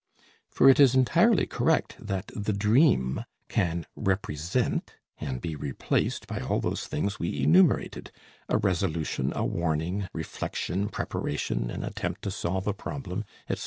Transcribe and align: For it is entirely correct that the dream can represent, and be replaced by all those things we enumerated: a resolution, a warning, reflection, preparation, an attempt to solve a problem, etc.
For 0.49 0.67
it 0.67 0.79
is 0.79 0.95
entirely 0.95 1.45
correct 1.45 1.95
that 1.99 2.31
the 2.35 2.53
dream 2.53 3.23
can 3.49 3.85
represent, 3.95 4.95
and 5.19 5.39
be 5.39 5.55
replaced 5.55 6.25
by 6.25 6.39
all 6.39 6.59
those 6.59 6.87
things 6.87 7.19
we 7.19 7.43
enumerated: 7.43 8.11
a 8.49 8.57
resolution, 8.57 9.31
a 9.35 9.45
warning, 9.45 10.07
reflection, 10.11 10.89
preparation, 10.89 11.69
an 11.69 11.83
attempt 11.83 12.23
to 12.23 12.31
solve 12.31 12.65
a 12.65 12.73
problem, 12.73 13.25
etc. 13.47 13.59